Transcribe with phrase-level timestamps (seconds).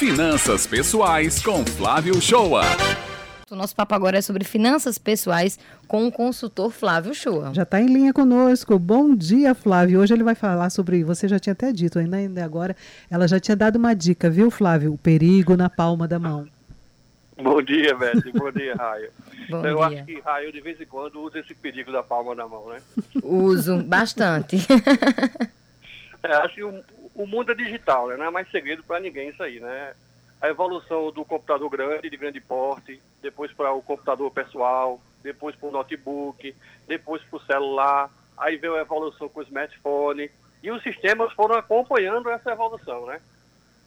[0.00, 2.62] Finanças Pessoais com Flávio Shoa.
[3.50, 7.52] O nosso papo agora é sobre finanças pessoais com o consultor Flávio Shoa.
[7.52, 8.78] Já está em linha conosco.
[8.78, 10.00] Bom dia, Flávio.
[10.00, 12.74] Hoje ele vai falar sobre, você já tinha até dito, ainda, ainda agora,
[13.10, 14.94] ela já tinha dado uma dica, viu, Flávio?
[14.94, 16.48] O perigo na palma da mão.
[17.36, 18.22] Bom dia, Beth.
[18.34, 19.10] Bom dia, Raio.
[19.50, 19.98] Bom eu dia.
[19.98, 22.80] acho que Raio, de vez em quando, usa esse perigo da palma da mão, né?
[23.22, 24.56] Uso bastante.
[26.30, 26.84] É, acho que o,
[27.16, 28.16] o mundo é digital, né?
[28.16, 29.94] Não é mais segredo para ninguém isso aí, né?
[30.40, 35.68] A evolução do computador grande, de grande porte, depois para o computador pessoal, depois para
[35.68, 36.54] o notebook,
[36.86, 40.30] depois para o celular, aí veio a evolução com o smartphone,
[40.62, 43.20] e os sistemas foram acompanhando essa evolução, né?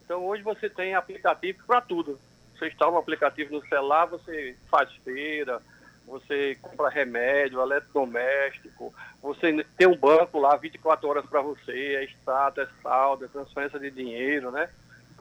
[0.03, 2.19] Então hoje você tem aplicativo para tudo.
[2.57, 5.61] Você instala um aplicativo no celular, você faz feira,
[6.05, 12.61] você compra remédio, eletrodoméstico, você tem um banco lá 24 horas para você, é extrato,
[12.61, 14.69] é saldo, é transferência de dinheiro, né?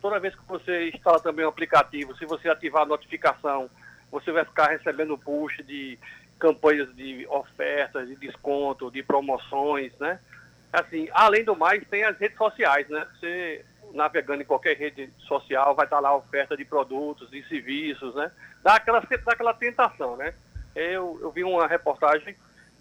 [0.00, 3.70] Toda vez que você instala também um aplicativo, se você ativar a notificação,
[4.10, 5.98] você vai ficar recebendo push de
[6.38, 10.18] campanhas de ofertas, de desconto, de promoções, né?
[10.72, 13.06] Assim, além do mais, tem as redes sociais, né?
[13.14, 18.14] Você navegando em qualquer rede social, vai estar lá a oferta de produtos, de serviços,
[18.14, 18.30] né?
[18.62, 20.34] Dá aquela, dá aquela tentação, né?
[20.74, 22.34] Eu, eu vi uma reportagem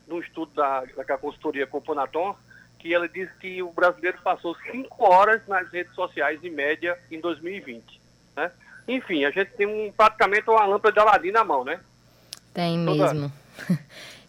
[0.08, 2.36] de um estudo da, da consultoria Componaton,
[2.80, 7.20] que ela disse que o brasileiro passou cinco horas nas redes sociais em média em
[7.20, 8.02] 2020,
[8.36, 8.52] né?
[8.88, 11.80] Enfim, a gente tem um, praticamente uma lâmpada de Aladim na mão, né?
[12.54, 13.32] Tem Toda- mesmo.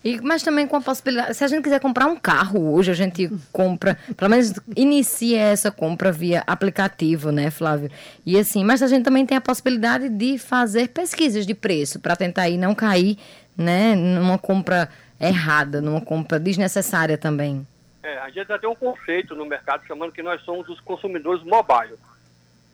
[0.05, 2.95] E, mas também com a possibilidade, se a gente quiser comprar um carro hoje, a
[2.95, 7.89] gente compra, pelo menos inicia essa compra via aplicativo, né, Flávio?
[8.27, 12.17] E assim, mas a gente também tem a possibilidade de fazer pesquisas de preço para
[12.17, 13.17] tentar aí não cair,
[13.57, 14.89] né, numa compra
[15.21, 17.67] errada, numa compra desnecessária também.
[18.03, 21.43] É, a gente já tem um conceito no mercado chamando que nós somos os consumidores
[21.45, 21.97] mobile.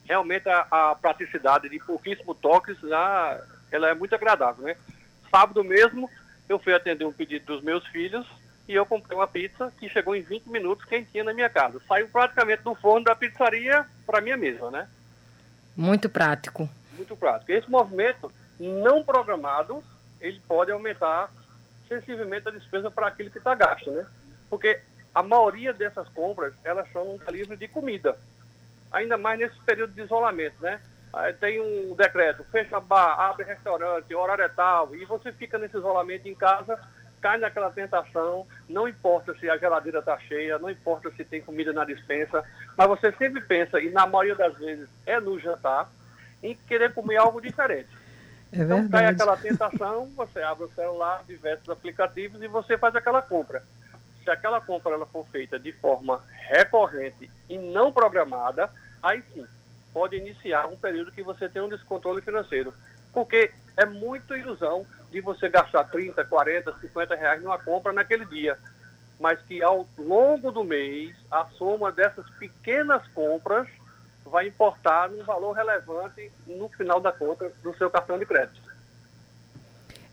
[0.04, 3.38] Realmente a, a praticidade de pouquíssimo toques, já,
[3.70, 4.76] ela é muito agradável, né?
[5.30, 6.10] Sábado mesmo,
[6.48, 8.26] eu fui atender um pedido dos meus filhos
[8.66, 11.80] e eu comprei uma pizza que chegou em 20 minutos quentinha na minha casa.
[11.86, 14.88] Saiu praticamente do forno da pizzaria para minha mesa, né?
[15.76, 16.68] Muito prático.
[16.96, 17.52] Muito prático.
[17.52, 19.82] Esse movimento não programado,
[20.20, 21.30] ele pode aumentar
[21.88, 24.06] sensivelmente a despesa para aquilo que está gasto, né?
[24.50, 24.80] Porque
[25.14, 28.16] a maioria dessas compras, elas são um livre de comida.
[28.92, 30.80] Ainda mais nesse período de isolamento, né?
[31.12, 35.76] Aí tem um decreto, fecha bar, abre restaurante, horário é tal, e você fica nesse
[35.76, 36.78] isolamento em casa,
[37.20, 41.72] cai naquela tentação, não importa se a geladeira está cheia, não importa se tem comida
[41.72, 42.44] na dispensa,
[42.76, 45.88] mas você sempre pensa, e na maioria das vezes é no jantar,
[46.42, 47.88] em querer comer algo diferente.
[48.52, 49.22] É Então cai verdade.
[49.22, 53.62] aquela tentação, você abre o celular, diversos aplicativos e você faz aquela compra.
[54.24, 58.70] Se aquela compra ela for feita de forma recorrente e não programada,
[59.02, 59.46] aí sim,
[59.92, 62.72] pode iniciar um período que você tem um descontrole financeiro.
[63.12, 68.58] Porque é muito ilusão de você gastar 30, 40, 50 reais numa compra naquele dia.
[69.18, 73.66] Mas que ao longo do mês, a soma dessas pequenas compras
[74.28, 78.68] vai importar num valor relevante no final da conta do seu cartão de crédito.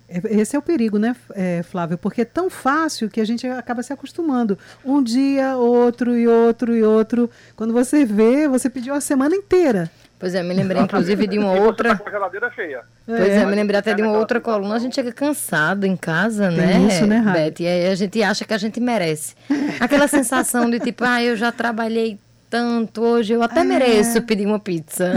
[0.07, 1.97] É- Esse é o perigo, né, é, Flávio?
[1.97, 4.57] Porque é tão fácil que a gente acaba se acostumando.
[4.83, 7.29] Um dia, outro e outro e outro.
[7.55, 9.89] Quando você vê, você pediu a semana inteira.
[10.17, 11.97] Pois é, me lembrei inclusive de uma outra.
[11.97, 12.83] com a geladeira cheia.
[13.05, 13.45] Pois é, É.
[13.45, 14.75] me lembrei até de uma outra coluna.
[14.75, 17.21] A gente chega cansado em casa, né, isso, né?
[17.33, 17.59] Beth?
[17.61, 19.35] E aí a gente acha que a gente merece.
[19.79, 22.17] Aquela sensação de tipo, ah, eu já trabalhei
[22.55, 25.11] tanto hoje, eu até mereço pedir uma pizza.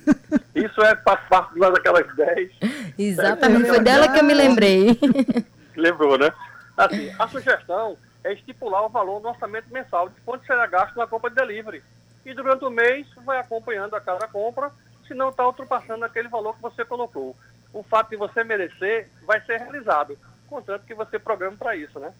[0.56, 2.50] Isso é faz parte de uma daquelas 10
[2.98, 4.98] Exatamente, foi dela que eu me lembrei.
[5.76, 6.32] lembrou, né?
[6.74, 11.06] Assim, a sugestão é estipular o valor do orçamento mensal de quanto será gasto na
[11.06, 11.82] compra de delivery.
[12.24, 14.70] E durante o mês vai acompanhando a cada compra,
[15.06, 17.36] se não está ultrapassando aquele valor que você colocou.
[17.70, 20.18] O fato de você merecer vai ser realizado,
[20.48, 22.14] contanto que você programa para isso, né?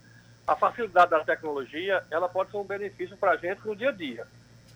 [0.47, 3.93] A facilidade da tecnologia, ela pode ser um benefício para a gente no dia a
[3.93, 4.27] dia.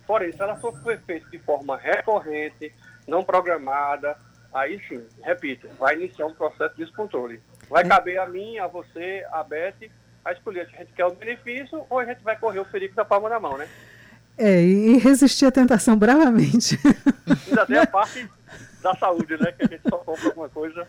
[0.07, 2.73] Porém, se ela for feita de forma recorrente,
[3.07, 4.17] não programada,
[4.53, 7.41] aí sim, repito, vai iniciar um processo de descontrole.
[7.69, 9.91] Vai caber a mim, a você, a Beth,
[10.25, 12.94] a escolher se a gente quer o benefício ou a gente vai correr o perigo
[12.94, 13.69] da palma na mão, né?
[14.38, 16.79] É, e resistir à tentação bravamente.
[17.49, 18.29] Ainda tem a parte
[18.82, 19.53] da saúde, né?
[19.53, 20.87] Que a gente só compra alguma coisa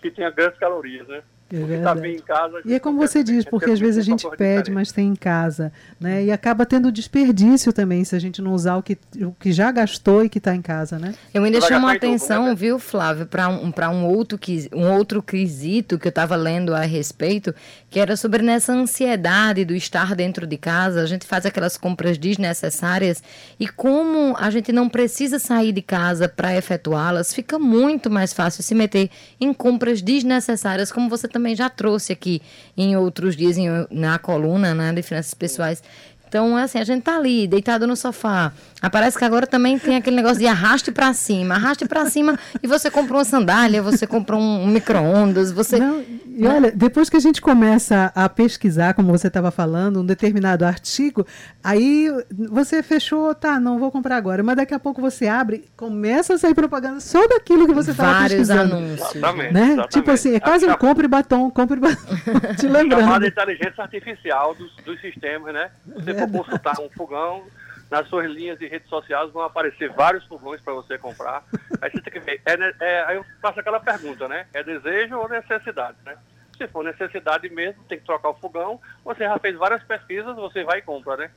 [0.00, 1.22] que tenha grandes calorias, né?
[1.52, 2.08] É Tá verdade.
[2.08, 2.60] em casa.
[2.64, 5.70] E é como você diz, porque às vezes a gente pede, mas tem em casa,
[6.00, 6.24] né?
[6.24, 9.70] E acaba tendo desperdício também se a gente não usar o que, o que já
[9.70, 11.14] gastou e que está em casa, né?
[11.34, 14.38] Eu ainda chamo a dobro, atenção, né, viu, Flávio, para um, pra um, outro,
[14.74, 17.54] um outro quesito que eu estava lendo a respeito,
[17.90, 22.16] que era sobre nessa ansiedade do estar dentro de casa, a gente faz aquelas compras
[22.16, 23.22] desnecessárias
[23.60, 28.62] e como a gente não precisa sair de casa para efetuá-las, fica muito mais fácil
[28.62, 29.10] se meter
[29.40, 32.40] em compras desnecessárias, como você também já trouxe aqui
[32.76, 35.82] em outros dias em- na coluna né, de finanças pessoais.
[36.32, 38.54] Então, assim, a gente tá ali, deitado no sofá.
[38.80, 41.56] Ah, parece que agora também tem aquele negócio de arraste pra cima.
[41.56, 45.78] Arraste pra cima e você compra uma sandália, você compra um, um micro-ondas, você...
[45.78, 46.02] Não,
[46.34, 50.64] e olha, depois que a gente começa a pesquisar, como você estava falando, um determinado
[50.64, 51.26] artigo,
[51.62, 52.08] aí
[52.48, 56.38] você fechou, tá, não vou comprar agora, mas daqui a pouco você abre, começa a
[56.38, 58.76] sair propaganda só daquilo que você estava Vários pesquisando.
[58.76, 59.14] anúncios.
[59.14, 59.52] Exatamente.
[59.52, 59.64] Né?
[59.64, 59.92] exatamente.
[59.92, 62.16] Tipo assim, é quase um compre batom, compre batom.
[62.56, 63.26] Te chamada lembrando.
[63.26, 65.70] inteligência artificial dos, dos sistemas, né?
[65.94, 67.46] Você for consultar um fogão,
[67.90, 71.44] nas suas linhas de redes sociais vão aparecer vários fogões para você comprar.
[71.80, 72.40] Aí você tem que ver.
[72.46, 74.46] É, é, aí eu faço aquela pergunta, né?
[74.54, 76.16] É desejo ou necessidade, né?
[76.56, 78.80] Se for necessidade mesmo, tem que trocar o fogão.
[79.04, 81.30] Você já fez várias pesquisas, você vai e compra, né?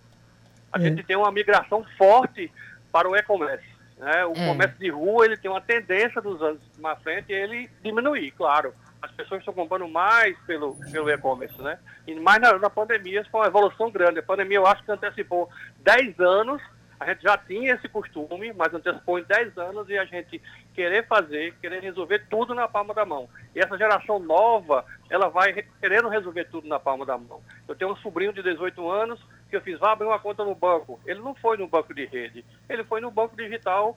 [0.71, 0.81] A É.
[0.83, 2.51] gente tem uma migração forte
[2.91, 3.65] para o e-commerce.
[3.97, 4.25] Né?
[4.25, 4.47] O É.
[4.47, 8.73] comércio de rua ele tem uma tendência dos anos na frente ele diminuir, claro.
[9.05, 11.77] As pessoas estão comprando mais pelo, pelo e-commerce, né?
[12.07, 14.17] E mais na, na pandemia, isso foi uma evolução grande.
[14.19, 15.47] A pandemia eu acho que antecipou
[15.81, 16.59] 10 anos,
[16.99, 20.41] a gente já tinha esse costume, mas antecipou em 10 anos e a gente
[20.73, 23.29] querer fazer, querer resolver tudo na palma da mão.
[23.53, 27.41] E essa geração nova, ela vai re- querendo resolver tudo na palma da mão.
[27.67, 29.19] Eu tenho um sobrinho de 18 anos
[29.49, 30.99] que eu fiz, vá abrir uma conta no banco.
[31.05, 33.95] Ele não foi no banco de rede, ele foi no banco digital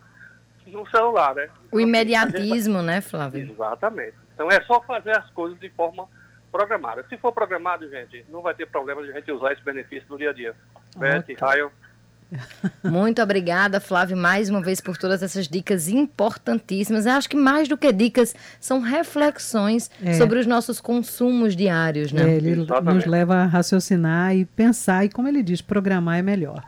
[0.67, 1.49] no celular, né?
[1.73, 3.51] O imediatismo, né, Flávio?
[3.51, 4.15] Exatamente.
[4.39, 6.07] Então é só fazer as coisas de forma
[6.53, 7.05] programada.
[7.09, 10.17] Se for programado, gente, não vai ter problema de a gente usar esse benefício no
[10.17, 10.55] dia a dia.
[10.97, 11.73] Beth, Raio,
[12.85, 17.07] Muito obrigada, Flávio, mais uma vez por todas essas dicas importantíssimas.
[17.07, 20.13] Eu acho que mais do que dicas, são reflexões É.
[20.15, 22.31] sobre os nossos consumos diários, né?
[22.31, 22.95] É, ele Exatamente.
[22.95, 26.63] nos leva a raciocinar e pensar, e como ele diz, programar é melhor.